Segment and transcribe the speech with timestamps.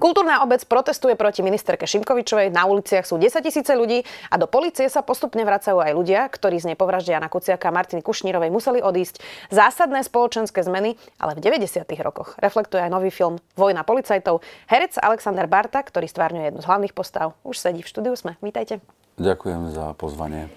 [0.00, 4.00] Kultúrna obec protestuje proti ministerke Šimkovičovej, na uliciach sú 10 tisíce ľudí
[4.32, 8.00] a do policie sa postupne vracajú aj ľudia, ktorí z nepovraždia Jana Kuciaka a Martiny
[8.00, 9.20] Kušnírovej museli odísť.
[9.52, 11.84] Zásadné spoločenské zmeny, ale v 90.
[12.00, 14.40] rokoch reflektuje aj nový film Vojna policajtov.
[14.72, 18.40] Herec Alexander Barta, ktorý stvárňuje jednu z hlavných postav, už sedí v štúdiu Sme.
[18.40, 18.80] Vítajte.
[19.20, 20.48] Ďakujem za pozvanie.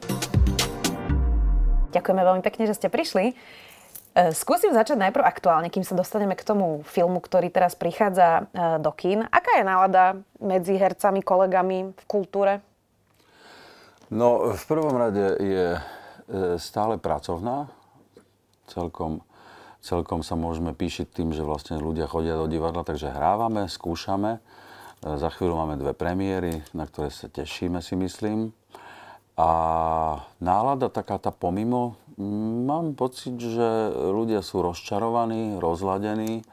[1.91, 3.35] Ďakujeme veľmi pekne, že ste prišli.
[4.13, 8.77] E, skúsim začať najprv aktuálne, kým sa dostaneme k tomu filmu, ktorý teraz prichádza e,
[8.77, 9.25] do kín.
[9.33, 12.61] Aká je nálada medzi hercami, kolegami v kultúre?
[14.13, 15.79] No, v prvom rade je e,
[16.61, 17.73] stále pracovná.
[18.69, 19.25] Celkom,
[19.81, 24.37] celkom sa môžeme píšiť tým, že vlastne ľudia chodia do divadla, takže hrávame, skúšame.
[25.03, 28.55] Za chvíľu máme dve premiéry, na ktoré sa tešíme, si myslím.
[29.33, 29.49] A
[30.37, 36.45] nálada taká tá pomimo, Mám pocit, že ľudia sú rozčarovaní, rozladení,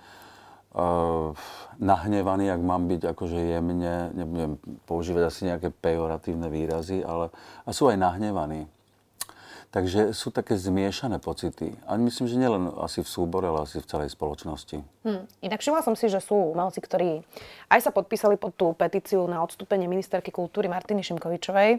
[0.73, 1.36] uh,
[1.77, 4.56] nahnevaní, ak mám byť akože jemne, nebudem
[4.89, 7.28] používať asi nejaké pejoratívne výrazy, ale
[7.69, 8.64] a sú aj nahnevaní.
[9.71, 11.79] Takže sú také zmiešané pocity.
[11.87, 14.83] A myslím, že nielen asi v súbore, ale asi v celej spoločnosti.
[15.07, 15.31] Hmm.
[15.47, 17.23] Inak všimla som si, že sú umelci, ktorí
[17.71, 21.79] aj sa podpísali pod tú petíciu na odstúpenie ministerky kultúry Martiny Šimkovičovej.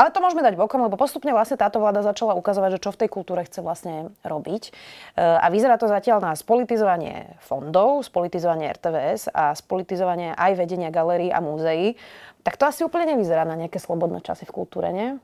[0.00, 3.00] ale to môžeme dať bokom, lebo postupne vlastne táto vláda začala ukazovať, že čo v
[3.04, 4.62] tej kultúre chce vlastne robiť.
[4.68, 4.70] E,
[5.16, 11.40] a vyzerá to zatiaľ na spolitizovanie fondov, spolitizovanie RTVS a spolitizovanie aj vedenia galérií a
[11.40, 11.96] múzeí.
[12.44, 15.16] Tak to asi úplne nevyzerá na nejaké slobodné časy v kultúre, nie?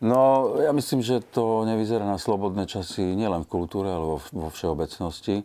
[0.00, 4.48] No, ja myslím, že to nevyzerá na slobodné časy nielen v kultúre, ale vo, vo
[4.48, 5.44] všeobecnosti.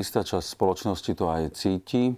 [0.00, 2.16] istá časť spoločnosti to aj cíti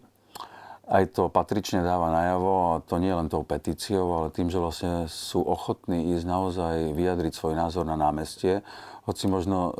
[0.92, 5.08] aj to patrične dáva najavo, a to nie len tou petíciou, ale tým, že vlastne
[5.08, 8.60] sú ochotní ísť naozaj vyjadriť svoj názor na námestie,
[9.08, 9.72] hoci možno e,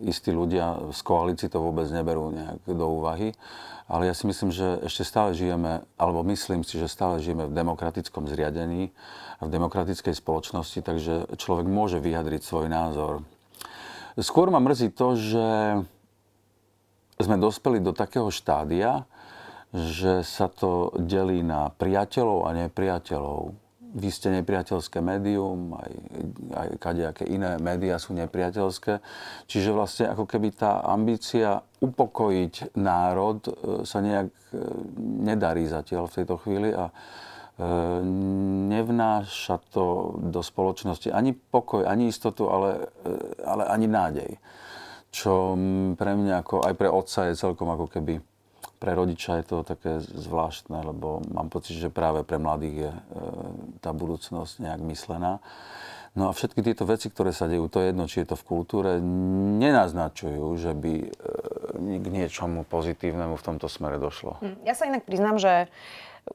[0.00, 3.36] istí ľudia z koalícii to vôbec neberú nejak do úvahy.
[3.90, 7.52] Ale ja si myslím, že ešte stále žijeme, alebo myslím si, že stále žijeme v
[7.52, 8.88] demokratickom zriadení
[9.36, 13.20] a v demokratickej spoločnosti, takže človek môže vyjadriť svoj názor.
[14.16, 15.46] Skôr ma mrzí to, že
[17.20, 19.04] sme dospeli do takého štádia,
[19.72, 23.56] že sa to delí na priateľov a nepriateľov.
[23.92, 25.92] Vy ste nepriateľské médium, aj,
[26.56, 29.04] aj kadejaké iné médiá sú nepriateľské.
[29.44, 33.52] Čiže vlastne ako keby tá ambícia upokojiť národ e,
[33.84, 34.56] sa nejak e,
[35.28, 36.92] nedarí zatiaľ v tejto chvíli a e,
[38.72, 42.88] nevnáša to do spoločnosti ani pokoj, ani istotu, ale,
[43.44, 44.30] ale ani nádej.
[45.12, 45.52] Čo
[46.00, 48.31] pre mňa ako, aj pre otca je celkom ako keby
[48.82, 53.00] pre rodiča je to také zvláštne, lebo mám pocit, že práve pre mladých je e,
[53.78, 55.38] tá budúcnosť nejak myslená.
[56.18, 58.44] No a všetky tieto veci, ktoré sa dejú, to je jedno, či je to v
[58.44, 58.98] kultúre,
[59.62, 61.08] nenaznačujú, že by e,
[62.02, 64.42] k niečomu pozitívnemu v tomto smere došlo.
[64.42, 65.70] Hm, ja sa inak priznám, že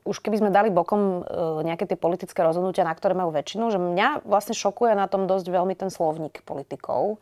[0.04, 3.80] už keby sme dali bokom e, nejaké tie politické rozhodnutia, na ktoré majú väčšinu, že
[3.80, 7.20] mňa vlastne šokuje na tom dosť veľmi ten slovník politikov.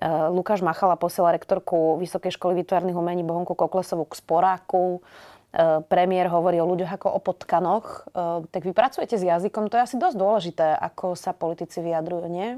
[0.00, 5.04] Eh, Lukáš Machala posiela rektorku Vysokej školy výtvarných umení Bohonku Koklesovu k sporáku.
[5.52, 8.08] Eh, premiér hovorí o ľuďoch ako o potkanoch.
[8.08, 12.24] Eh, tak vy pracujete s jazykom, to je asi dosť dôležité, ako sa politici vyjadrujú,
[12.24, 12.56] nie?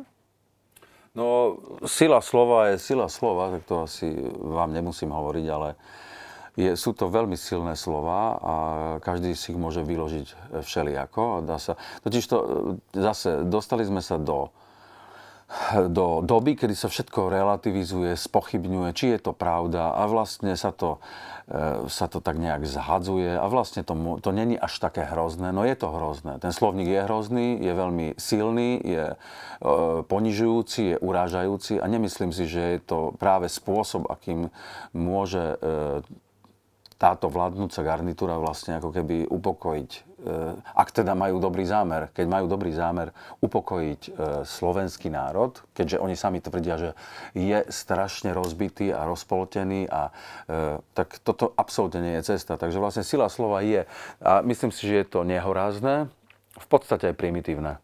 [1.15, 5.79] No, sila slova je sila slova, tak to asi vám nemusím hovoriť, ale
[6.55, 8.55] je, sú to veľmi silné slova a
[9.03, 11.47] každý si ich môže vyložiť všelijako.
[11.47, 12.37] Dá sa, totiž to
[12.95, 14.55] zase dostali sme sa do
[15.89, 20.99] do doby, kedy sa všetko relativizuje, spochybňuje, či je to pravda a vlastne sa to,
[21.47, 23.95] e, sa to tak nejak zhadzuje a vlastne to,
[24.25, 26.41] to není až také hrozné, no je to hrozné.
[26.41, 29.17] Ten slovník je hrozný, je veľmi silný, je e,
[30.09, 34.49] ponižujúci, je urážajúci a nemyslím si, že je to práve spôsob, akým
[34.97, 36.03] môže e,
[36.97, 40.14] táto vládnúca garnitúra vlastne ako keby upokojiť
[40.73, 43.13] ak teda majú dobrý zámer, keď majú dobrý zámer
[43.45, 44.13] upokojiť eh,
[44.49, 46.91] slovenský národ, keďže oni sami tvrdia, že
[47.37, 52.57] je strašne rozbitý a rozpoltený a eh, tak toto absolútne nie je cesta.
[52.57, 53.85] Takže vlastne sila slova je
[54.25, 56.09] a myslím si, že je to nehorázne,
[56.55, 57.84] v podstate aj primitívne.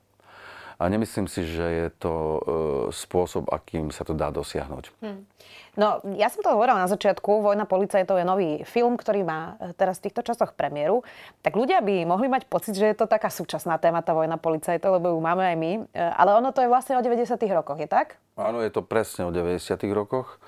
[0.80, 2.40] A nemyslím si, že je to e,
[2.88, 4.84] spôsob, akým sa to dá dosiahnuť.
[5.04, 5.28] Hmm.
[5.76, 7.44] No, ja som to hovorila na začiatku.
[7.44, 11.04] Vojna policajtov je nový film, ktorý má e, teraz v týchto časoch premiéru.
[11.44, 14.96] Tak ľudia by mohli mať pocit, že je to taká súčasná téma, tá vojna policajtov,
[14.96, 15.72] lebo ju máme aj my.
[15.78, 17.36] E, ale ono to je vlastne o 90.
[17.52, 18.16] rokoch, je tak?
[18.40, 19.60] Áno, je to presne o 90.
[19.92, 20.40] rokoch.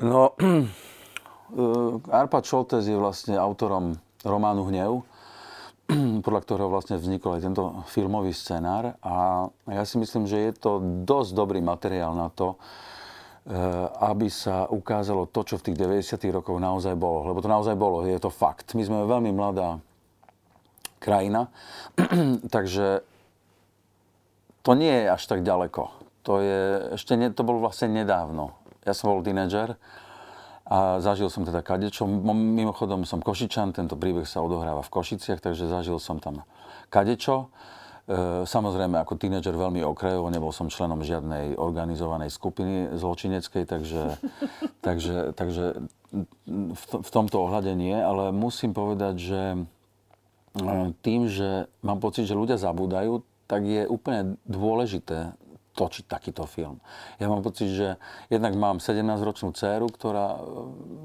[0.00, 0.32] No,
[2.08, 5.04] Arpad Šoltes je vlastne autorom románu Hnev,
[6.24, 8.98] podľa ktorého vlastne vznikol aj tento filmový scenár.
[9.02, 13.54] A ja si myslím, že je to dosť dobrý materiál na to, eh,
[14.02, 16.34] aby sa ukázalo to, čo v tých 90.
[16.34, 17.30] rokoch naozaj bolo.
[17.30, 18.74] Lebo to naozaj bolo, je to fakt.
[18.74, 19.78] My sme veľmi mladá
[20.98, 21.46] krajina,
[22.54, 23.06] takže
[24.66, 25.82] to nie je až tak ďaleko.
[26.26, 26.62] To, je,
[26.98, 28.58] ešte ne, to bolo vlastne nedávno.
[28.82, 29.78] Ja som bol tínedžer
[30.66, 32.10] a zažil som teda kadečo.
[32.34, 36.42] Mimochodom som Košičan, tento príbeh sa odohráva v Košiciach, takže zažil som tam
[36.90, 37.54] kadečo.
[38.10, 44.18] E, samozrejme, ako tínedžer veľmi okrajovo, nebol som členom žiadnej organizovanej skupiny zločineckej, takže,
[44.86, 45.64] takže, takže
[46.50, 49.58] v, v tomto ohľade nie, ale musím povedať, že e,
[50.98, 55.38] tým, že mám pocit, že ľudia zabúdajú, tak je úplne dôležité
[55.76, 56.80] točiť takýto film.
[57.20, 58.00] Ja mám pocit, že
[58.32, 60.40] jednak mám 17-ročnú dceru, ktorá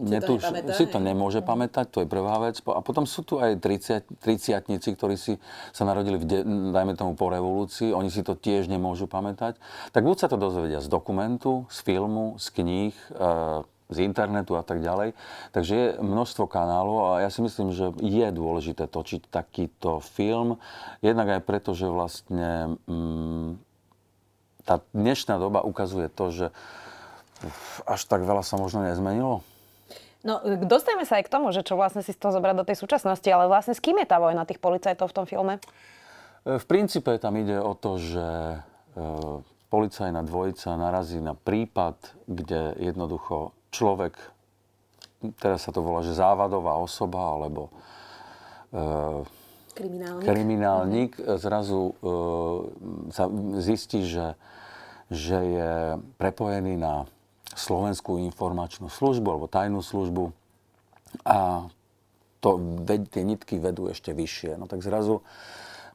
[0.08, 2.64] si, netuž, to, si to nemôže pamätať, to je prvá vec.
[2.64, 5.36] A potom sú tu aj 30, 30 ktorí si
[5.76, 6.40] sa narodili, v de,
[6.72, 9.60] dajme tomu po revolúcii, oni si to tiež nemôžu pamätať.
[9.92, 14.64] Tak buď sa to dozvedia z dokumentu, z filmu, z kníh, e, z internetu a
[14.64, 15.14] tak ďalej.
[15.52, 20.58] Takže je množstvo kanálov a ja si myslím, že je dôležité točiť takýto film.
[21.04, 23.71] Jednak aj preto, že vlastne mm,
[24.66, 26.48] tá dnešná doba ukazuje to, že
[27.90, 29.42] až tak veľa sa možno nezmenilo.
[30.22, 30.38] No,
[30.70, 33.26] dostaneme sa aj k tomu, že čo vlastne si z toho zobrať do tej súčasnosti,
[33.26, 35.58] ale vlastne s kým je tá vojna tých policajtov v tom filme?
[36.46, 38.58] V princípe tam ide o to, že e,
[39.74, 41.98] policajná dvojica narazí na prípad,
[42.30, 44.14] kde jednoducho človek,
[45.42, 47.74] teraz sa to volá, že závadová osoba, alebo
[48.70, 48.82] e,
[49.74, 52.14] kriminálnik, kriminálnik zrazu e,
[53.12, 53.26] sa
[53.60, 54.36] zistí, že
[55.12, 55.72] že je
[56.16, 57.04] prepojený na
[57.52, 60.32] Slovenskú informačnú službu alebo tajnú službu
[61.28, 61.68] a
[62.40, 62.50] to,
[63.12, 64.56] tie nitky vedú ešte vyššie.
[64.56, 65.20] No tak zrazu,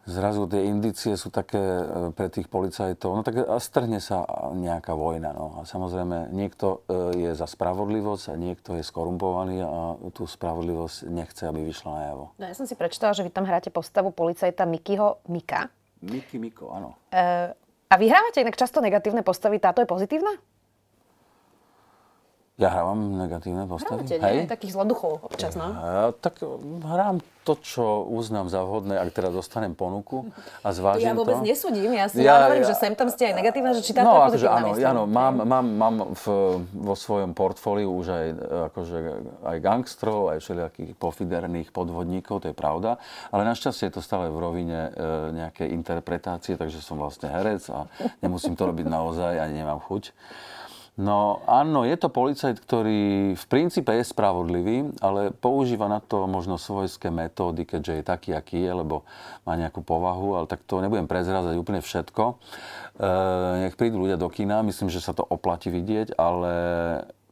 [0.06, 4.23] zrazu tie indície sú také e, pre tých policajtov, no tak strhne sa
[4.55, 5.35] nejaká vojna.
[5.35, 5.61] No.
[5.61, 11.43] A samozrejme, niekto e, je za spravodlivosť a niekto je skorumpovaný a tú spravodlivosť nechce,
[11.44, 12.25] aby vyšla najavo.
[12.38, 15.69] No ja som si prečítala, že vy tam hráte postavu policajta Mikyho Mika.
[16.06, 16.94] Miky Miko, áno.
[17.11, 17.50] E,
[17.87, 20.31] a vyhrávate inak často negatívne postavy, táto je pozitívna?
[22.56, 24.08] Ja hrávam negatívne postavy.
[24.08, 24.49] Hrávate, Hej?
[24.49, 25.76] takých zloduchov občas, no?
[25.76, 26.41] Ja, tak
[26.88, 30.32] hrám to, čo uznám za vhodné, ak teda dostanem ponuku
[30.64, 31.11] a zvážim to.
[31.12, 31.44] Ja vôbec to.
[31.44, 34.19] nesúdim, ja si ja, hovorím, ja, že sem tam ste aj negatívne, že táto no,
[34.19, 36.25] je akože áno, áno, mám, mám, mám v,
[36.64, 38.26] vo svojom portfóliu už aj,
[38.73, 38.99] akože,
[39.47, 42.97] aj gangstrov, aj všelijakých pofiderných podvodníkov, to je pravda,
[43.37, 44.91] ale našťastie je to stále v rovine e,
[45.44, 47.85] nejakej interpretácie, takže som vlastne herec a
[48.25, 50.17] nemusím to robiť naozaj, ani nemám chuť.
[50.96, 56.56] No áno, je to policajt, ktorý v princípe je spravodlivý, ale používa na to možno
[56.56, 59.04] svojské metódy, keďže je taký, aký je, lebo
[59.44, 62.25] má nejakú povahu, ale tak to nebudem prezrázať úplne všetko.
[62.32, 62.34] E,
[63.69, 66.52] nech prídu ľudia do kina, myslím, že sa to oplatí vidieť, ale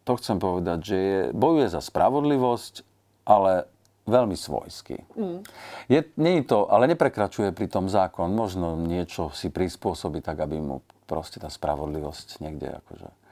[0.05, 2.85] to chcem povedať, že je, bojuje za spravodlivosť,
[3.25, 3.65] ale
[4.05, 5.09] veľmi svojský.
[5.17, 5.41] Mm.
[5.89, 8.29] Je, nie je to, ale neprekračuje pri tom zákon.
[8.29, 13.24] Možno niečo si prispôsobí tak, aby mu proste tá spravodlivosť niekde akože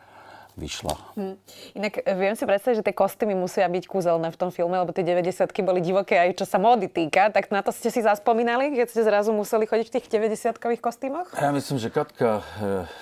[0.57, 0.95] vyšla.
[1.17, 1.37] Hm.
[1.79, 4.93] Inak e, viem si predstaviť, že tie kostýmy musia byť kúzelné v tom filme, lebo
[4.93, 7.33] tie 90 boli divoké aj čo sa módy týka.
[7.33, 11.29] Tak na to ste si zaspomínali, keď ste zrazu museli chodiť v tých 90-kových kostýmoch?
[11.39, 12.43] Ja myslím, že Katka e,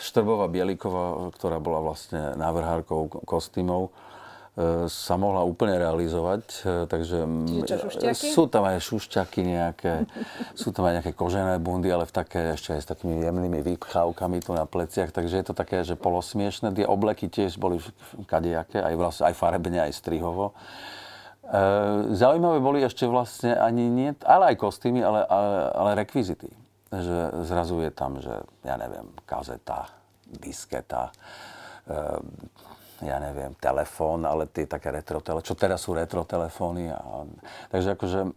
[0.03, 4.10] Štrbová Bieliková, ktorá bola vlastne návrhárkou kostýmov, E,
[4.91, 6.43] sa mohla úplne realizovať.
[6.67, 7.23] E, takže
[8.13, 10.11] sú tam aj šušťaky nejaké,
[10.59, 14.43] sú tam aj nejaké kožené bundy, ale v také ešte aj s takými jemnými vypchávkami
[14.43, 16.75] tu na pleciach, takže je to také, že polosmiešne.
[16.75, 17.79] Tie obleky tiež boli
[18.27, 20.51] kadejaké, aj, vlastne, aj farebne, aj strihovo.
[20.51, 21.65] E,
[22.19, 26.51] zaujímavé boli ešte vlastne ani nie, ale aj kostýmy, ale, ale, ale rekvizity.
[26.91, 28.35] Že zrazu je tam, že
[28.67, 29.95] ja neviem, kazeta,
[30.27, 31.15] disketa,
[31.87, 32.19] e,
[33.01, 36.93] ja neviem, telefón, ale tie také retro telefóny, čo teraz sú retro telefóny.
[36.93, 37.25] A,
[37.73, 38.31] takže akože e,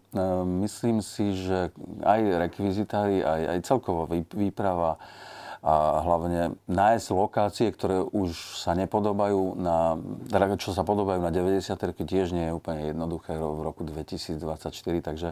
[0.65, 1.71] myslím si, že
[2.03, 4.99] aj rekvizitári, aj, aj celkovo výprava
[5.63, 9.95] a hlavne nájsť lokácie, ktoré už sa nepodobajú na,
[10.27, 11.71] teda čo sa podobajú na 90
[12.03, 14.43] tiež nie je úplne jednoduché v roku 2024,
[14.99, 15.31] takže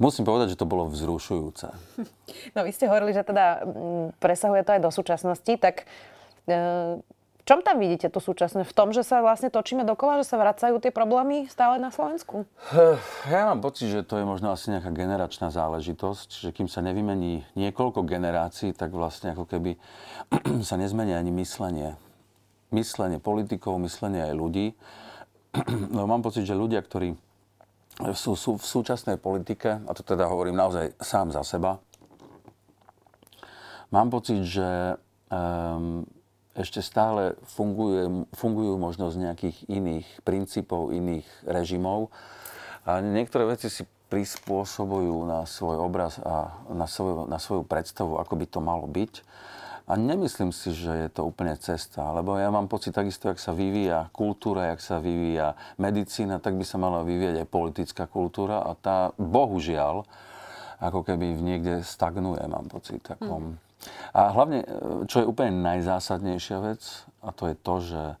[0.00, 1.68] Musím povedať, že to bolo vzrušujúce.
[2.56, 3.60] No vy ste hovorili, že teda
[4.16, 5.84] presahuje to aj do súčasnosti, tak
[6.48, 6.96] e,
[7.50, 8.62] čom tam vidíte tú súčasné?
[8.62, 12.46] V tom, že sa vlastne točíme dokola, že sa vracajú tie problémy stále na Slovensku?
[13.26, 17.42] Ja mám pocit, že to je možno asi nejaká generačná záležitosť, že kým sa nevymení
[17.58, 19.74] niekoľko generácií, tak vlastne ako keby
[20.68, 21.98] sa nezmenia ani myslenie.
[22.70, 24.66] Myslenie politikov, myslenie aj ľudí.
[25.90, 27.18] No, mám pocit, že ľudia, ktorí
[28.14, 31.82] sú, sú v súčasnej politike, a to teda hovorím naozaj sám za seba,
[33.90, 34.94] mám pocit, že
[35.34, 36.06] um,
[36.60, 42.12] ešte stále funguje, fungujú možno z nejakých iných princípov, iných režimov.
[42.84, 48.34] A niektoré veci si prispôsobujú na svoj obraz a na svoju, na svoju predstavu, ako
[48.34, 49.22] by to malo byť.
[49.90, 53.50] A nemyslím si, že je to úplne cesta, lebo ja mám pocit takisto, jak sa
[53.50, 58.78] vyvíja kultúra, jak sa vyvíja medicína, tak by sa mala vyvíjať aj politická kultúra a
[58.78, 60.06] tá bohužiaľ
[60.80, 63.04] ako keby niekde stagnuje, mám pocit.
[63.04, 63.54] Takom.
[63.54, 63.69] Mm.
[64.12, 64.66] A hlavne,
[65.08, 66.82] čo je úplne najzásadnejšia vec,
[67.24, 68.16] a to je to, že e,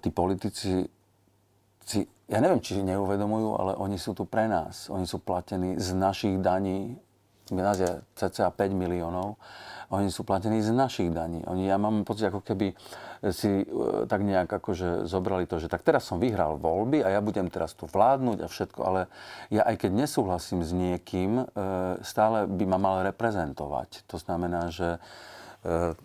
[0.00, 0.88] tí politici
[1.84, 4.88] si, ja neviem, či neuvedomujú, ale oni sú tu pre nás.
[4.88, 6.96] Oni sú platení z našich daní,
[7.50, 9.36] je cca 5 miliónov
[9.90, 11.42] oni sú platení z našich daní.
[11.50, 12.78] Oni, ja mám pocit, ako keby
[13.34, 17.20] si e, tak nejak akože zobrali to, že tak teraz som vyhral voľby a ja
[17.20, 19.10] budem teraz tu vládnuť a všetko, ale
[19.50, 21.44] ja aj keď nesúhlasím s niekým, e,
[22.06, 24.06] stále by ma mal reprezentovať.
[24.06, 25.02] To znamená, že
[25.66, 25.98] e,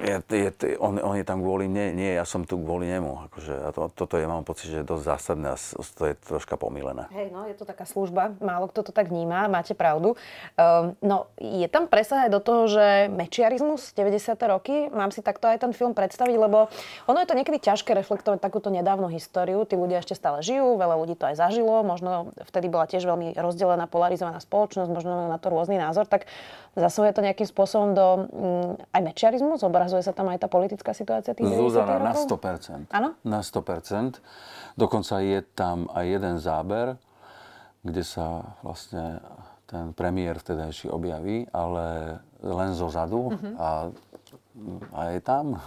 [0.00, 3.28] je, je, on, on je tam kvôli nie, nie, ja som tu kvôli nemu.
[3.28, 6.56] Akože, a to, toto je, mám pocit, že je dosť zásadné a to je troška
[6.56, 7.06] pomílené.
[7.12, 10.16] Hej, no, je to taká služba, málo kto to tak vníma, máte pravdu.
[10.56, 14.40] Um, no, je tam presah aj do toho, že mečiarizmus 90.
[14.48, 16.72] roky, mám si takto aj ten film predstaviť, lebo
[17.04, 19.68] ono je to niekedy ťažké reflektovať takúto nedávnu históriu.
[19.68, 23.36] Tí ľudia ešte stále žijú, veľa ľudí to aj zažilo, možno vtedy bola tiež veľmi
[23.36, 26.24] rozdelená, polarizovaná spoločnosť, možno na to rôzny názor, tak
[26.78, 30.94] zasahuje to nejakým spôsobom do um, aj mečiarizmus, obraz Ukazuje sa tam aj tá politická
[30.94, 32.94] situácia tých Zuzana, na 100%.
[32.94, 33.18] Áno?
[33.26, 34.22] Na 100%.
[34.78, 36.94] Dokonca je tam aj jeden záber,
[37.82, 39.18] kde sa vlastne
[39.66, 43.54] ten premiér vtedajší objaví, ale len zo zadu uh-huh.
[43.58, 43.68] a,
[44.94, 45.58] a je tam.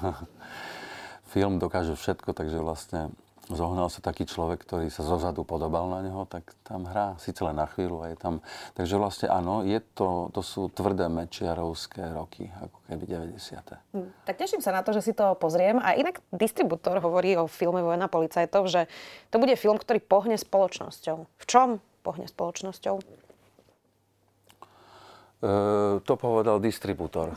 [1.36, 3.12] Film dokáže všetko, takže vlastne
[3.52, 7.60] zohnal sa taký človek, ktorý sa zozadu podobal na neho, tak tam hrá, síce len
[7.60, 8.40] na chvíľu a je tam.
[8.80, 13.04] Takže vlastne áno, je to, to sú tvrdé mečiarovské roky, ako keby
[13.36, 13.36] 90.
[13.92, 15.76] Hm, tak teším sa na to, že si to pozriem.
[15.84, 18.88] A inak distribútor hovorí o filme Vojna policajtov, že
[19.28, 21.18] to bude film, ktorý pohne spoločnosťou.
[21.28, 22.96] V čom pohne spoločnosťou?
[25.44, 25.52] E,
[26.00, 27.36] to povedal distribútor.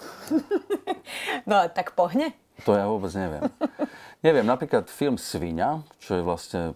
[1.50, 2.30] no, tak pohne?
[2.62, 3.42] To ja vôbec neviem.
[4.20, 6.72] neviem, napríklad film Svinia, čo je vlastne,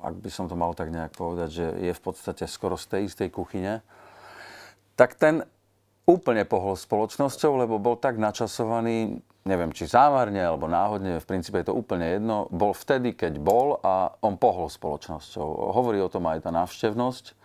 [0.00, 3.00] ak by som to mal tak nejak povedať, že je v podstate skoro z tej
[3.10, 3.84] istej kuchyne,
[4.96, 5.44] tak ten
[6.08, 11.70] úplne pohol spoločnosťou, lebo bol tak načasovaný, neviem, či zámarne alebo náhodne, v princípe je
[11.70, 15.46] to úplne jedno, bol vtedy, keď bol a on pohol spoločnosťou.
[15.76, 17.38] Hovorí o tom aj tá návštevnosť.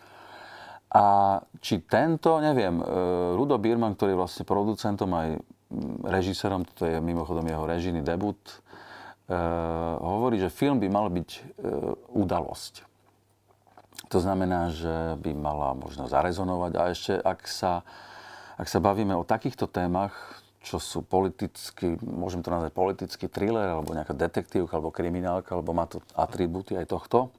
[0.95, 1.05] A
[1.59, 2.83] či tento, neviem, e,
[3.35, 5.27] Rudo Birman, ktorý je vlastne producentom aj
[6.07, 8.39] režisérom, toto je mimochodom jeho režijný debut,
[10.05, 11.41] hovorí, že film by mal byť e,
[12.13, 12.85] udalosť.
[14.13, 17.81] To znamená, že by mala možno zarezonovať a ešte ak sa,
[18.53, 20.13] ak sa bavíme o takýchto témach,
[20.61, 25.89] čo sú politicky, môžem to nazvať politický thriller, alebo nejaká detektívka, alebo kriminálka, alebo má
[25.89, 27.33] to atribúty aj tohto,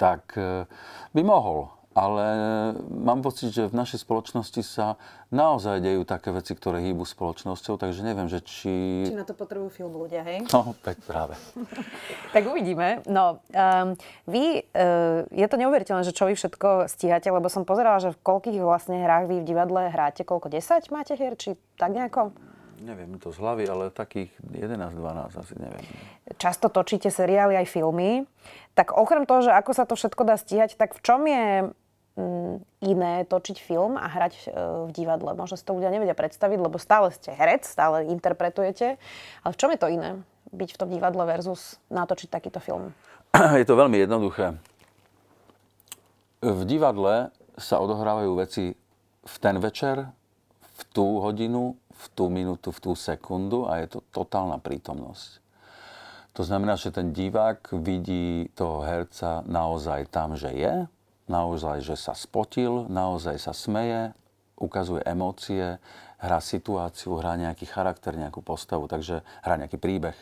[0.00, 0.64] tak e,
[1.12, 2.26] by mohol ale
[2.92, 5.00] mám pocit, že v našej spoločnosti sa
[5.32, 9.08] naozaj dejú také veci, ktoré hýbu spoločnosťou, takže neviem, že či...
[9.08, 10.44] Či na to potrebujú film ľudia, hej?
[10.52, 11.40] No, tak práve.
[12.36, 13.00] tak uvidíme.
[13.08, 13.96] No, um,
[14.28, 18.20] vy, uh, je to neuveriteľné, že čo vy všetko stíhate, lebo som pozerala, že v
[18.20, 22.36] koľkých vlastne hrách vy v divadle hráte, koľko, 10 máte hier, či tak nejako?
[22.76, 25.84] Neviem to z hlavy, ale takých 11-12 asi neviem.
[26.36, 28.28] Často točíte seriály aj filmy.
[28.76, 31.72] Tak okrem toho, že ako sa to všetko dá stíhať, tak v čom je
[32.80, 34.44] iné točiť film a hrať e,
[34.88, 35.36] v divadle.
[35.36, 38.96] Možno si to ľudia nevedia predstaviť, lebo stále ste herec, stále interpretujete.
[39.44, 40.10] Ale v čom je to iné?
[40.48, 42.96] Byť v tom divadle versus natočiť takýto film?
[43.60, 44.56] Je to veľmi jednoduché.
[46.40, 48.76] V divadle sa odohrávajú veci
[49.26, 50.08] v ten večer,
[50.62, 55.40] v tú hodinu, v tú minútu, v tú sekundu a je to totálna prítomnosť.
[56.36, 60.84] To znamená, že ten divák vidí toho herca naozaj tam, že je,
[61.26, 64.14] naozaj, že sa spotil, naozaj sa smeje,
[64.56, 65.78] ukazuje emócie,
[66.16, 70.16] hrá situáciu, hrá nejaký charakter, nejakú postavu, takže hrá nejaký príbeh.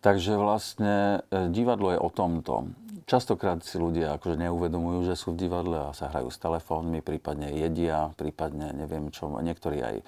[0.00, 2.72] Takže vlastne e, divadlo je o tomto.
[3.04, 7.52] Častokrát si ľudia akože neuvedomujú, že sú v divadle a sa hrajú s telefónmi, prípadne
[7.52, 10.04] jedia, prípadne neviem čo, niektorí aj e,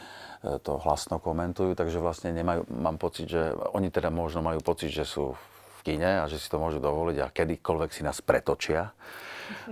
[0.64, 5.04] to hlasno komentujú, takže vlastne nemajú, mám pocit, že oni teda možno majú pocit, že
[5.04, 5.42] sú v
[5.82, 8.94] kine a že si to môžu dovoliť a kedykoľvek si nás pretočia.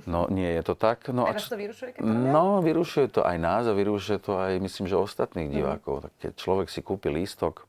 [0.05, 1.09] No nie je to tak.
[1.09, 1.55] No, a čo...
[1.55, 5.49] to vyrušuje, keď No, vyrušuje to aj nás a vyrušuje to aj, myslím, že ostatných
[5.49, 5.57] mm.
[5.57, 5.95] divákov.
[6.05, 7.65] Tak keď človek si kúpi lístok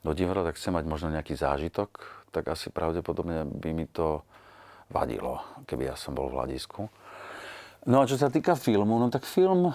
[0.00, 1.90] do divadla, tak chce mať možno nejaký zážitok,
[2.30, 4.22] tak asi pravdepodobne by mi to
[4.86, 6.86] vadilo, keby ja som bol v hľadisku.
[7.86, 9.74] No a čo sa týka filmu, no tak film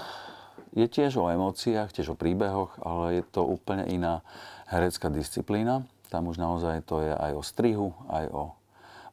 [0.71, 4.23] je tiež o emóciách, tiež o príbehoch, ale je to úplne iná
[4.71, 5.83] herecká disciplína.
[6.11, 8.43] Tam už naozaj to je aj o strihu, aj o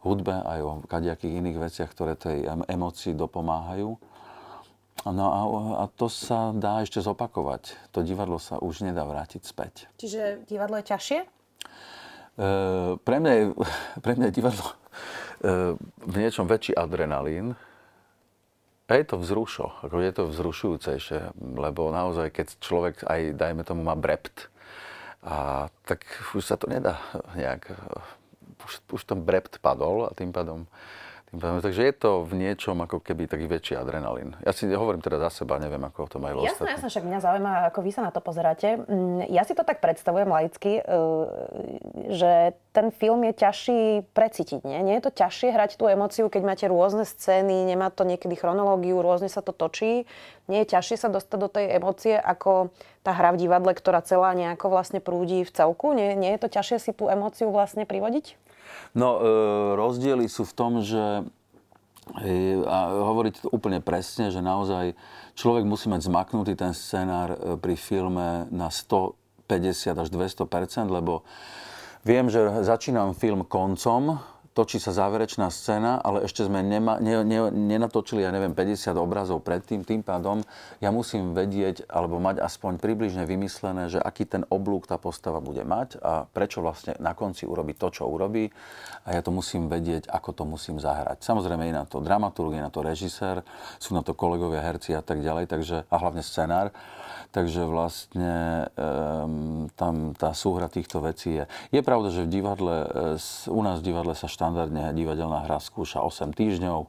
[0.02, 3.94] hudbe, aj o kadejakých iných veciach, ktoré tej emócii dopomáhajú.
[5.06, 5.40] No a,
[5.78, 7.94] a to sa dá ešte zopakovať.
[7.94, 9.86] To divadlo sa už nedá vrátiť späť.
[9.94, 11.18] Čiže divadlo je ťažšie?
[11.22, 11.28] E,
[12.98, 13.44] pre, mňa je,
[14.04, 14.76] pre mňa je divadlo e,
[16.02, 17.54] v niečom väčší adrenalín,
[18.88, 21.20] a je to vzrušo, ako je to vzrušujúcejšie,
[21.60, 24.48] lebo naozaj, keď človek aj, dajme tomu, má brept,
[25.22, 27.02] a tak už sa to nedá
[27.34, 27.75] nejak,
[28.64, 30.66] už, už ten brept padol a tým pádom
[31.28, 34.32] tým pádom, takže je to v niečom ako keby taký väčší adrenalín.
[34.40, 36.73] Ja si hovorím teda za seba, neviem, ako to majú jasné, ostatní.
[36.73, 38.68] Jasné, však mňa zaujíma, ako vy sa na to pozeráte.
[38.88, 40.82] Mm, ja si to tak predstavujem laicky, e,
[42.16, 43.80] že ten film je ťažší
[44.16, 44.80] precítiť, nie?
[44.80, 49.04] Nie je to ťažšie hrať tú emociu, keď máte rôzne scény, nemá to niekedy chronológiu,
[49.04, 50.08] rôzne sa to točí.
[50.49, 52.73] Nie je ťažšie sa dostať do tej emócie, ako
[53.04, 55.92] tá hra v divadle, ktorá celá nejako vlastne prúdi v celku?
[55.92, 58.47] Nie, nie je to ťažšie si tú emóciu vlastne privodiť?
[58.96, 59.22] No, e,
[59.76, 61.25] rozdiely sú v tom, že
[62.25, 64.96] e, a hovoríte to úplne presne, že naozaj
[65.37, 71.22] človek musí mať zmaknutý ten scenár e, pri filme na 150 až 200 lebo
[72.02, 74.18] viem, že začínam film koncom,
[74.58, 79.46] točí sa záverečná scéna, ale ešte sme nema, ne, ne, nenatočili, ja neviem, 50 obrazov
[79.46, 79.86] predtým.
[79.86, 80.42] Tým pádom
[80.82, 85.62] ja musím vedieť, alebo mať aspoň približne vymyslené, že aký ten oblúk tá postava bude
[85.62, 88.50] mať a prečo vlastne na konci urobí to, čo urobí.
[89.06, 91.22] A ja to musím vedieť, ako to musím zahrať.
[91.22, 93.46] Samozrejme je na to dramaturg, je na to režisér,
[93.78, 96.74] sú na to kolegovia, herci a tak ďalej, takže, a hlavne scenár.
[97.28, 101.44] Takže vlastne um, tam tá súhra týchto vecí je.
[101.70, 106.00] Je pravda, že v divadle, e, u nás v divadle sa štandardne divadelná hra skúša
[106.00, 106.88] 8 týždňov.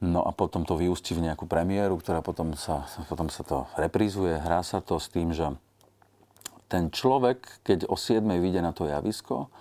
[0.00, 4.40] No a potom to vyústi v nejakú premiéru, ktorá potom sa, potom sa to reprízuje.
[4.40, 5.52] Hrá sa to s tým, že
[6.72, 9.52] ten človek, keď o 7 vyjde na to javisko,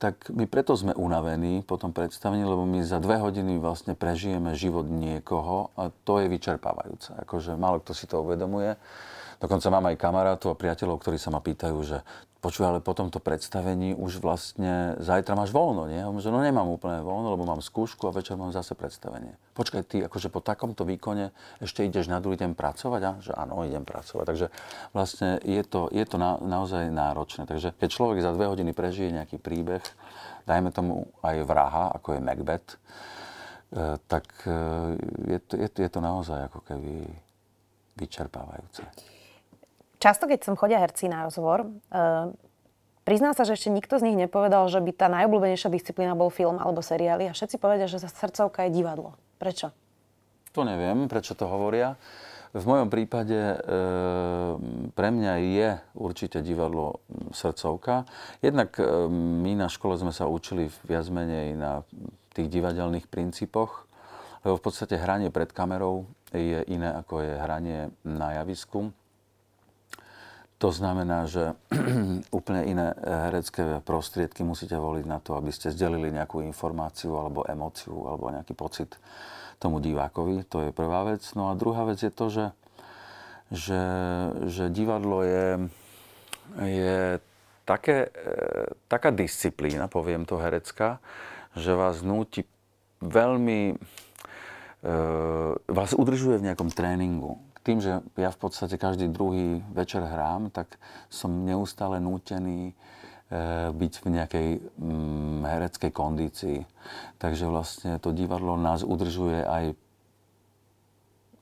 [0.00, 4.56] tak my preto sme unavení po tom predstavení, lebo my za dve hodiny vlastne prežijeme
[4.56, 7.12] život niekoho a to je vyčerpávajúce.
[7.28, 8.80] Akože málo kto si to uvedomuje.
[9.36, 12.00] Dokonca mám aj kamarátov a priateľov, ktorí sa ma pýtajú, že
[12.46, 15.98] počuj, ale po tomto predstavení už vlastne zajtra máš voľno, nie?
[15.98, 19.34] A že no nemám úplne voľno, lebo mám skúšku a večer mám zase predstavenie.
[19.58, 23.02] Počkaj, ty akože po takomto výkone ešte ideš na druhý deň pracovať?
[23.02, 23.12] A?
[23.18, 24.24] Že áno, idem pracovať.
[24.30, 24.46] Takže
[24.94, 27.50] vlastne je to, je to na, naozaj náročné.
[27.50, 29.82] Takže keď človek za dve hodiny prežije nejaký príbeh,
[30.46, 32.78] dajme tomu aj vraha, ako je Macbeth,
[33.74, 37.10] eh, tak eh, je to, je, je to naozaj ako keby
[37.98, 39.15] vyčerpávajúce.
[40.06, 42.30] Často, keď som chodia herci na rozhovor, uh,
[43.02, 46.62] prizná sa, že ešte nikto z nich nepovedal, že by tá najobľúbenejšia disciplína bol film
[46.62, 49.18] alebo seriály a všetci povedia, že srdcovka je divadlo.
[49.42, 49.74] Prečo?
[50.54, 51.98] To neviem, prečo to hovoria.
[52.54, 53.56] V mojom prípade e,
[54.94, 57.02] pre mňa je určite divadlo
[57.34, 58.06] srdcovka.
[58.40, 61.82] Jednak e, my na škole sme sa učili viac menej na
[62.30, 63.90] tých divadelných princípoch,
[64.46, 68.94] lebo v podstate hranie pred kamerou je iné ako je hranie na javisku.
[70.56, 71.52] To znamená, že
[72.38, 77.44] úplne iné eh, herecké prostriedky musíte voliť na to, aby ste zdelili nejakú informáciu alebo
[77.44, 78.96] emóciu alebo nejaký pocit
[79.60, 80.48] tomu divákovi.
[80.48, 81.24] To je prvá vec.
[81.36, 82.46] No a druhá vec je to, že,
[83.52, 83.82] že,
[84.48, 85.48] že divadlo je,
[86.60, 87.00] je
[87.64, 91.00] také, e, taká disciplína, poviem to herecká,
[91.56, 92.44] že vás núti
[93.00, 94.94] veľmi, e,
[95.72, 100.78] vás udržuje v nejakom tréningu tým, že ja v podstate každý druhý večer hrám, tak
[101.10, 102.74] som neustále nútený e,
[103.74, 104.48] byť v nejakej
[104.78, 106.58] mm, hereckej kondícii.
[107.18, 109.74] Takže vlastne to divadlo nás udržuje aj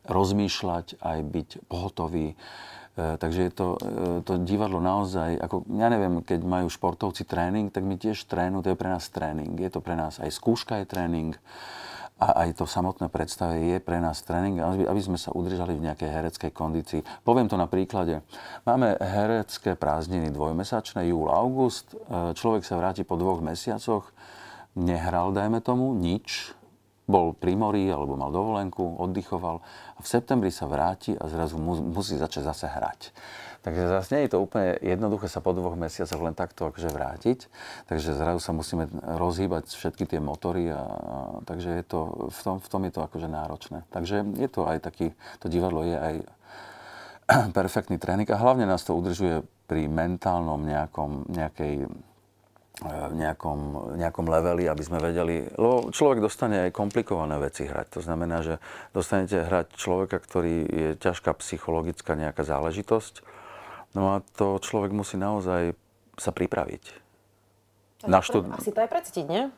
[0.09, 2.33] rozmýšľať, aj byť pohotový.
[2.33, 2.37] E,
[3.21, 7.85] takže je to, e, to divadlo naozaj, ako, ja neviem, keď majú športovci tréning, tak
[7.85, 9.53] my tiež trénu, to je pre nás tréning.
[9.61, 11.37] Je to pre nás aj skúška je tréning
[12.15, 16.11] a aj to samotné predstave je pre nás tréning, aby sme sa udržali v nejakej
[16.15, 17.01] hereckej kondícii.
[17.27, 18.23] Poviem to na príklade.
[18.63, 21.91] Máme herecké prázdniny dvojmesačné, júl, august.
[21.91, 24.15] E, človek sa vráti po dvoch mesiacoch,
[24.79, 26.55] nehral, dajme tomu, nič,
[27.05, 29.61] bol pri mori alebo mal dovolenku, oddychoval
[29.97, 33.01] a v septembri sa vráti a zrazu musí začať zase hrať.
[33.65, 37.49] Takže zase nie je to úplne jednoduché sa po dvoch mesiacoch len takto akože vrátiť.
[37.89, 41.17] Takže zrazu sa musíme rozhýbať všetky tie motory a, a
[41.49, 43.89] takže je to, v, tom, v tom je to akože náročné.
[43.89, 46.15] Takže je to aj taký, to divadlo je aj
[47.57, 51.89] perfektný tréning a hlavne nás to udržuje pri mentálnom nejakom, nejakej
[52.75, 57.87] v nejakom, nejakom leveli, aby sme vedeli, lebo človek dostane aj komplikované veci hrať.
[57.95, 58.59] To znamená, že
[58.91, 63.23] dostanete hrať človeka, ktorý je ťažká psychologická nejaká záležitosť.
[63.95, 65.79] No a to človek musí naozaj
[66.19, 66.85] sa pripraviť.
[68.11, 68.51] Na štud...
[68.51, 69.49] Asi to aj predstiť, nie?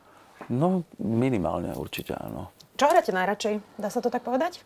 [0.47, 2.53] No, minimálne určite áno.
[2.77, 3.81] Čo hráte najradšej?
[3.81, 4.61] Dá sa to tak povedať?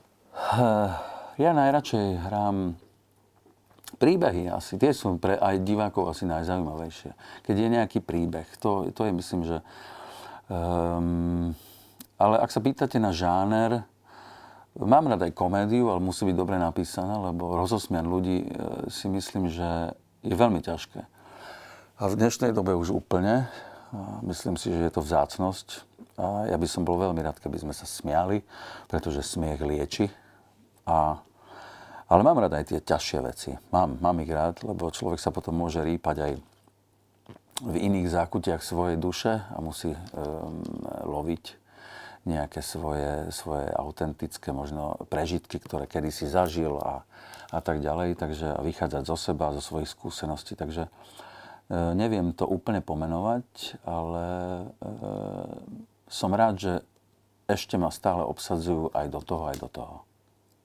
[1.40, 2.76] Ja najradšej hrám
[3.98, 7.12] príbehy asi, tie sú pre aj divákov asi najzaujímavejšie.
[7.48, 9.58] Keď je nejaký príbeh, to, to je myslím, že...
[10.52, 11.56] Um,
[12.20, 13.88] ale ak sa pýtate na žáner,
[14.80, 18.48] mám rád aj komédiu, ale musí byť dobre napísaná, lebo rozosmiať ľudí e,
[18.88, 21.02] si myslím, že je veľmi ťažké.
[22.02, 23.46] A v dnešnej dobe už úplne.
[24.26, 25.86] Myslím si, že je to vzácnosť.
[26.18, 28.42] A ja by som bol veľmi rád, keby sme sa smiali,
[28.90, 30.10] pretože smiech lieči.
[30.90, 31.22] A
[32.12, 33.52] ale mám rád aj tie ťažšie veci.
[33.72, 36.34] Mám, mám ich rád, lebo človek sa potom môže rýpať aj
[37.64, 40.60] v iných zákutiach svojej duše a musí um,
[41.08, 41.56] loviť
[42.26, 47.02] nejaké svoje, svoje autentické možno prežitky, ktoré kedysi zažil a,
[47.50, 48.18] a tak ďalej.
[48.18, 50.54] Takže vychádzať zo seba, zo svojich skúseností.
[50.54, 50.90] Takže e,
[51.98, 54.66] neviem to úplne pomenovať, ale e,
[56.12, 56.74] som rád, že
[57.50, 59.96] ešte ma stále obsadzujú aj do toho, aj do toho.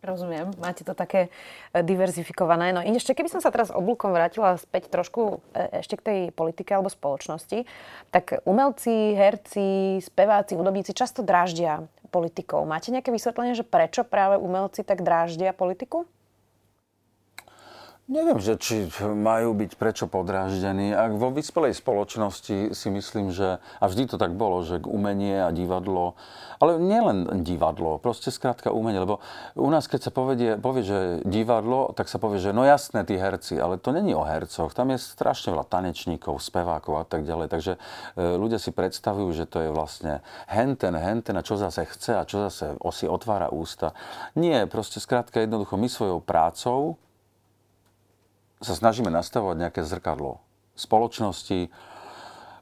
[0.06, 1.34] Rozumiem, máte to také
[1.74, 2.70] e, diverzifikované.
[2.70, 6.70] No ešte, keby som sa teraz oblúkom vrátila späť trošku e, ešte k tej politike
[6.78, 7.66] alebo spoločnosti,
[8.14, 11.82] tak umelci, herci, speváci, hudobníci často dráždia
[12.14, 12.62] politikov.
[12.70, 16.06] Máte nejaké vysvetlenie, že prečo práve umelci tak dráždia politiku?
[18.06, 20.94] Neviem, že či majú byť prečo podráždení.
[20.94, 25.50] Ak vo vyspelej spoločnosti si myslím, že, a vždy to tak bolo, že umenie a
[25.50, 26.14] divadlo,
[26.62, 29.18] ale nielen divadlo, proste skrátka umenie, lebo
[29.58, 33.18] u nás, keď sa povedie, povie, že divadlo, tak sa povie, že no jasné, tí
[33.18, 37.50] herci, ale to není o hercoch, tam je strašne veľa tanečníkov, spevákov a tak ďalej,
[37.50, 37.78] takže e,
[38.22, 42.38] ľudia si predstavujú, že to je vlastne henten, henten a čo zase chce a čo
[42.46, 43.98] zase si otvára ústa.
[44.38, 47.02] Nie, proste skrátka jednoducho my svojou prácou
[48.60, 50.40] sa snažíme nastavovať nejaké zrkadlo
[50.76, 51.72] spoločnosti,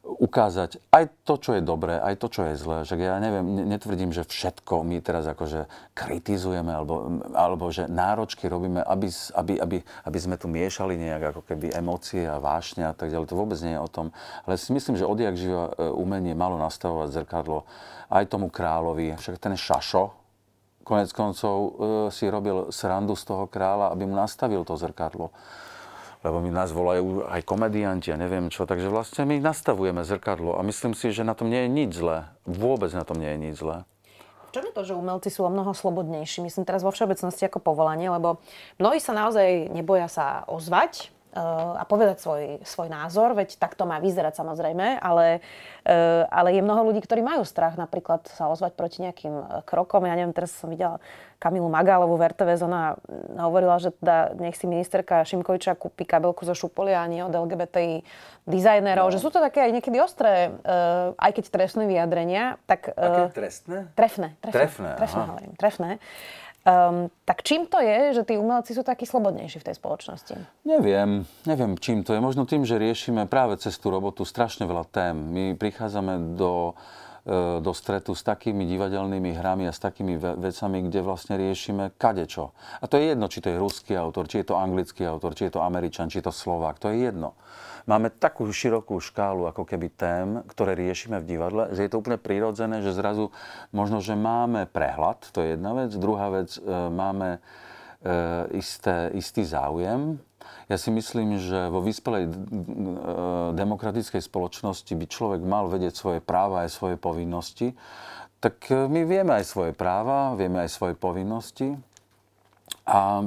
[0.05, 2.85] ukázať aj to, čo je dobré, aj to, čo je zlé.
[2.85, 5.65] Že ja neviem, netvrdím, že všetko my teraz akože
[5.97, 11.43] kritizujeme, alebo, alebo že náročky robíme, aby, aby, aby, aby sme tu miešali nejak ako
[11.49, 13.33] keby emócie a vášne a tak ďalej.
[13.33, 14.13] To vôbec nie je o tom.
[14.45, 17.65] Ale si myslím, že odjak živa e, umenie malo nastavovať zrkadlo
[18.13, 19.17] aj tomu kráľovi.
[19.17, 20.13] Však ten šašo,
[20.85, 21.71] konec koncov e,
[22.13, 25.33] si robil srandu z toho kráľa, aby mu nastavil to zrkadlo
[26.25, 30.65] lebo my nás volajú aj komedianti a neviem čo, takže vlastne my nastavujeme zrkadlo a
[30.65, 32.33] myslím si, že na tom nie je nič zlé.
[32.49, 33.85] Vôbec na tom nie je nič zlé.
[34.55, 36.41] Čo je to, že umelci sú o mnoho slobodnejší?
[36.41, 38.41] Myslím teraz vo všeobecnosti ako povolanie, lebo
[38.79, 43.99] mnohí sa naozaj neboja sa ozvať a povedať svoj, svoj názor, veď tak to má
[43.99, 45.43] vyzerať samozrejme, ale,
[45.83, 50.07] eh, ale je mnoho ľudí, ktorí majú strach napríklad sa ozvať proti nejakým eh, krokom.
[50.07, 51.03] Ja neviem, teraz som videla
[51.43, 52.97] Kamilu Magálovú v RTVS, ona
[53.37, 58.01] hovorila, že teda nech si ministerka Šimkoviča kúpi kabelku zo Šupolia a nie od LGBTI
[58.49, 59.13] dizajnerov, no.
[59.13, 62.57] že sú to také aj niekedy ostré, uh, aj keď trestné vyjadrenia.
[62.65, 63.93] Tak, Aké trestné?
[63.93, 64.41] Trefné.
[64.41, 65.91] Trefné, trefné, trefné hovorím, trefné.
[66.65, 70.65] Um, tak čím to je, že tí umelci sú takí slobodnejší v tej spoločnosti?
[70.65, 72.25] Neviem, neviem čím to je.
[72.25, 75.13] Možno tým, že riešime práve cez tú robotu strašne veľa tém.
[75.13, 76.73] My prichádzame do,
[77.29, 82.57] e, do stretu s takými divadelnými hrami a s takými vecami, kde vlastne riešime kadečo.
[82.81, 85.53] A to je jedno, či to je ruský autor, či je to anglický autor, či
[85.53, 86.81] je to američan, či je to slovák.
[86.81, 87.37] To je jedno
[87.85, 92.21] máme takú širokú škálu ako keby tém, ktoré riešime v divadle, že je to úplne
[92.21, 93.29] prirodzené, že zrazu
[93.71, 95.91] možno, že máme prehľad, to je jedna vec.
[95.97, 97.41] Druhá vec, e, máme e,
[98.57, 100.17] isté, istý záujem.
[100.69, 102.33] Ja si myslím, že vo vyspelej e,
[103.53, 107.77] demokratickej spoločnosti by človek mal vedieť svoje práva aj svoje povinnosti.
[108.41, 111.81] Tak my vieme aj svoje práva, vieme aj svoje povinnosti.
[112.85, 113.25] A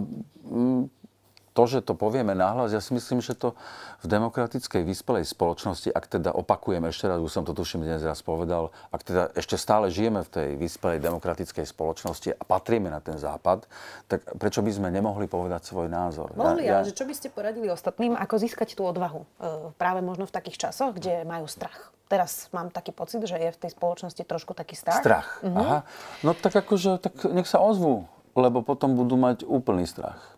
[1.58, 3.58] to, že to povieme nahlas, ja si myslím, že to
[4.06, 8.22] v demokratickej vyspelej spoločnosti, ak teda opakujem ešte raz, už som to tuším dnes raz
[8.22, 13.18] povedal, ak teda ešte stále žijeme v tej vyspelej demokratickej spoločnosti a patríme na ten
[13.18, 13.66] západ,
[14.06, 16.38] tak prečo by sme nemohli povedať svoj názor?
[16.38, 16.90] Mohli, ja, ale ja...
[16.94, 19.26] že čo by ste poradili ostatným, ako získať tú odvahu?
[19.26, 21.90] E, práve možno v takých časoch, kde majú strach.
[22.06, 25.02] Teraz mám taký pocit, že je v tej spoločnosti trošku taký strach.
[25.02, 25.58] Strach, mhm.
[25.58, 25.80] aha.
[26.22, 28.06] No tak akože, tak nech sa ozvú,
[28.38, 30.37] lebo potom budú mať úplný strach.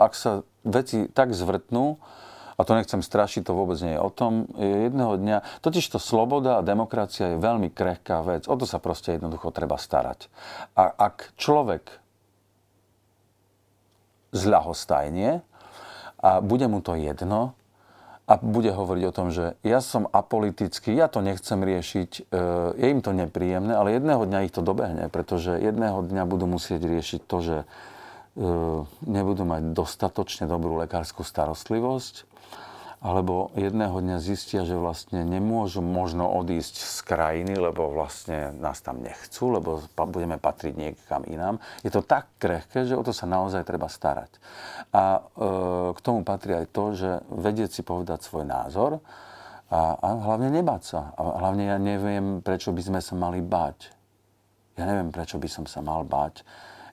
[0.00, 2.00] Ak sa veci tak zvrtnú,
[2.56, 6.60] a to nechcem strašiť, to vôbec nie je o tom, jedného dňa, totiž to sloboda
[6.60, 10.28] a demokracia je veľmi krehká vec, o to sa proste jednoducho treba starať.
[10.76, 11.88] A ak človek
[14.36, 15.40] zľahostajnie
[16.20, 17.56] a bude mu to jedno,
[18.30, 22.38] a bude hovoriť o tom, že ja som apolitický, ja to nechcem riešiť, e,
[22.78, 26.78] je im to nepríjemné, ale jedného dňa ich to dobehne, pretože jedného dňa budú musieť
[26.78, 27.56] riešiť to, že
[29.06, 32.30] nebudú mať dostatočne dobrú lekárskú starostlivosť,
[33.00, 39.00] alebo jedného dňa zistia, že vlastne nemôžu možno odísť z krajiny, lebo vlastne nás tam
[39.00, 41.56] nechcú, lebo budeme patriť niekam inám.
[41.80, 44.36] Je to tak krehké, že o to sa naozaj treba starať.
[44.92, 45.20] A e,
[45.96, 49.00] k tomu patrí aj to, že vedieť si povedať svoj názor
[49.72, 51.16] a, a hlavne nebáť sa.
[51.16, 53.96] A hlavne ja neviem, prečo by sme sa mali báť.
[54.76, 56.44] Ja neviem, prečo by som sa mal báť.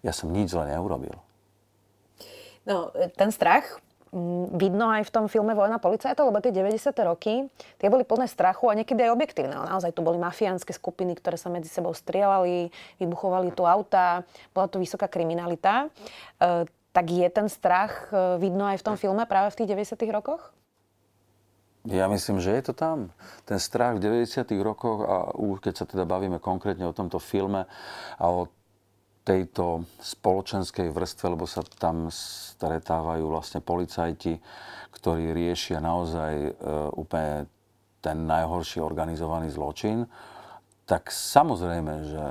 [0.07, 1.19] Ja som nič zle neurobil.
[2.63, 3.83] No, ten strach
[4.55, 6.95] vidno aj v tom filme Vojna policajtov, lebo tie 90.
[7.03, 9.55] roky, tie boli plné strachu a niekedy aj objektívne.
[9.55, 12.71] Naozaj tu boli mafiánske skupiny, ktoré sa medzi sebou strieľali,
[13.03, 14.23] vybuchovali tu auta,
[14.55, 15.91] bola tu vysoká kriminalita.
[16.39, 16.65] E,
[16.95, 19.99] tak je ten strach e, vidno aj v tom filme práve v tých 90.
[20.15, 20.55] rokoch?
[21.87, 23.15] Ja myslím, že je to tam.
[23.47, 24.43] Ten strach v 90.
[24.59, 27.63] rokoch a keď sa teda bavíme konkrétne o tomto filme
[28.19, 28.51] a o
[29.27, 34.39] tejto spoločenskej vrstve, lebo sa tam stretávajú vlastne policajti,
[34.95, 36.51] ktorí riešia naozaj e,
[36.95, 37.51] úplne
[37.99, 40.07] ten najhorší organizovaný zločin,
[40.87, 42.23] tak samozrejme, že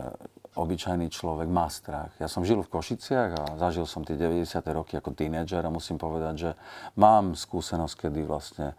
[0.57, 2.17] obyčajný človek má strach.
[2.17, 4.57] Ja som žil v Košiciach a zažil som tie 90.
[4.73, 6.51] roky ako tínedžer a musím povedať, že
[6.97, 8.73] mám skúsenosť, kedy vlastne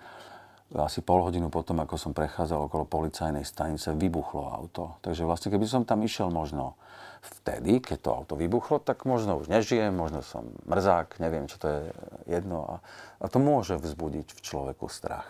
[0.76, 5.00] asi pol hodinu potom, ako som prechádzal okolo policajnej stanice, vybuchlo auto.
[5.00, 6.76] Takže vlastne, keby som tam išiel možno
[7.24, 11.68] vtedy, keď to auto vybuchlo, tak možno už nežijem, možno som mrzák, neviem, čo to
[11.72, 11.82] je
[12.28, 12.68] jedno.
[12.68, 12.76] A,
[13.24, 15.28] a to môže vzbudiť v človeku strach.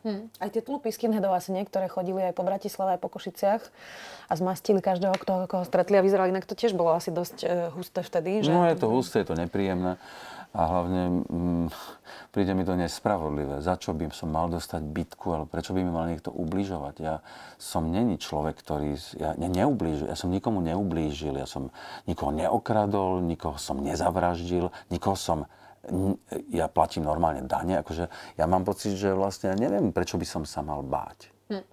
[0.00, 0.32] Hmm.
[0.40, 3.60] Aj tie tlupy skinheadov asi niektoré chodili aj po Bratislave, aj po Košiciach
[4.30, 7.68] a zmastili každého, kto, koho stretli a vyzerali inak to tiež bolo asi dosť uh,
[7.76, 8.40] husté vtedy.
[8.40, 8.48] Že?
[8.48, 10.00] No je to husté, je to nepríjemné
[10.50, 11.66] a hlavne mm,
[12.34, 13.62] príde mi to nespravodlivé.
[13.62, 16.94] Za čo by som mal dostať bitku, alebo prečo by mi mal niekto ubližovať?
[16.98, 17.22] Ja
[17.54, 18.98] som není človek, ktorý...
[19.14, 21.70] Ja ne, neublížil, ja som nikomu neublížil, ja som
[22.10, 25.46] nikoho neokradol, nikoho som nezavraždil, nikoho som
[26.52, 30.42] ja platím normálne dane, akože ja mám pocit, že vlastne ja neviem, prečo by som
[30.44, 31.32] sa mal báť.
[31.50, 31.64] Hm.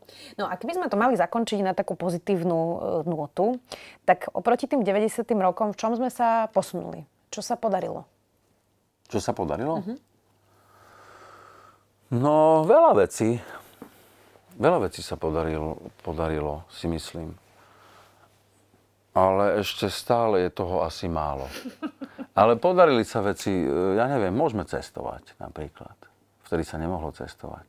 [0.41, 3.61] No a keby sme to mali zakončiť na takú pozitívnu e, notu,
[4.09, 5.27] tak oproti tým 90.
[5.37, 7.05] rokom, v čom sme sa posunuli?
[7.29, 8.07] Čo sa podarilo?
[9.07, 9.79] Čo sa podarilo?
[9.79, 9.97] Uh-huh.
[12.11, 13.39] No, veľa vecí.
[14.57, 17.35] Veľa vecí sa podarilo, podarilo, si myslím.
[19.17, 21.49] Ale ešte stále je toho asi málo.
[22.39, 23.49] Ale podarili sa veci,
[23.97, 25.97] ja neviem, môžeme cestovať napríklad.
[26.45, 27.65] Vtedy sa nemohlo cestovať.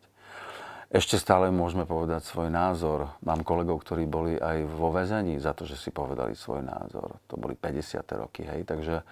[0.88, 3.12] Ešte stále môžeme povedať svoj názor.
[3.20, 7.20] Mám kolegov, ktorí boli aj vo väzení za to, že si povedali svoj názor.
[7.28, 8.00] To boli 50.
[8.16, 8.64] roky, hej.
[8.64, 9.04] Takže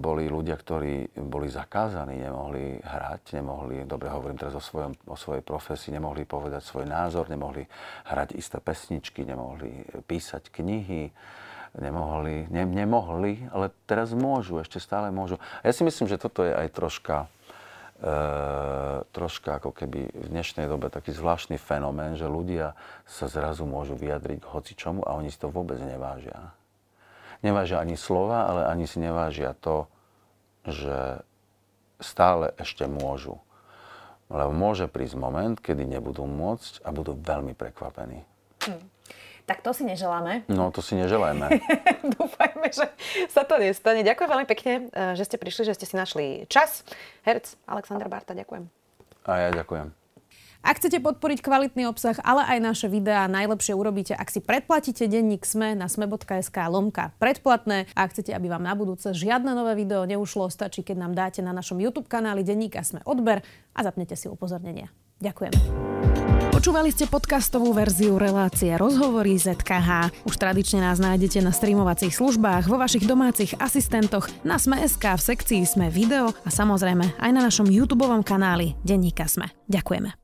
[0.00, 5.44] boli ľudia, ktorí boli zakázaní, nemohli hrať, nemohli, dobre hovorím teraz o, svojom, o svojej
[5.44, 7.68] profesii, nemohli povedať svoj názor, nemohli
[8.08, 11.12] hrať isté pesničky, nemohli písať knihy,
[11.76, 15.36] nemohli, ne, nemohli, ale teraz môžu, ešte stále môžu.
[15.60, 17.28] A ja si myslím, že toto je aj troška,
[18.00, 18.08] e,
[19.04, 22.72] troška ako keby v dnešnej dobe taký zvláštny fenomén, že ľudia
[23.04, 26.56] sa zrazu môžu vyjadriť k hocičomu a oni si to vôbec nevážia
[27.42, 29.90] nevážia ani slova, ale ani si nevážia to,
[30.66, 31.22] že
[32.02, 33.38] stále ešte môžu.
[34.32, 38.24] Lebo môže prísť moment, kedy nebudú môcť a budú veľmi prekvapení.
[38.64, 38.82] Hm.
[39.42, 40.46] Tak to si neželáme.
[40.46, 41.60] No, to si neželáme.
[42.16, 42.86] Dúfajme, že
[43.26, 44.06] sa to nestane.
[44.06, 46.86] Ďakujem veľmi pekne, eh, že ste prišli, že ste si našli čas.
[47.26, 48.70] Herc Aleksandr Barta, ďakujem.
[49.26, 50.01] A ja ďakujem.
[50.62, 55.42] Ak chcete podporiť kvalitný obsah, ale aj naše videá, najlepšie urobíte, ak si predplatíte denník
[55.42, 57.90] SME na sme.sk lomka predplatné.
[57.98, 61.42] A ak chcete, aby vám na budúce žiadne nové video neušlo, stačí, keď nám dáte
[61.42, 63.42] na našom YouTube kanáli denníka SME odber
[63.74, 64.86] a zapnete si upozornenia.
[65.18, 65.54] Ďakujem.
[66.54, 70.22] Počúvali ste podcastovú verziu relácie Rozhovory ZKH.
[70.30, 75.66] Už tradične nás nájdete na streamovacích službách, vo vašich domácich asistentoch, na Sme.sk, v sekcii
[75.66, 79.50] Sme video a samozrejme aj na našom YouTube kanáli Denníka Sme.
[79.66, 80.21] Ďakujeme.